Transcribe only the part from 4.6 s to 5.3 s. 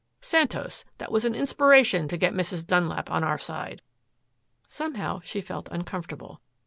Somehow